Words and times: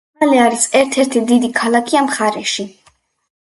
ჰალე 0.21 0.37
არის 0.45 0.63
ერთ-ერთი 0.79 1.21
დიდი 1.33 1.51
ქალაქი 1.61 2.01
ამ 2.01 2.11
მხარეში. 2.11 2.69